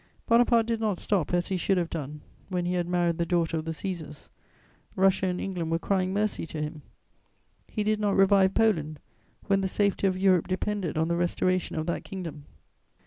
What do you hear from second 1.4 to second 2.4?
he should have done,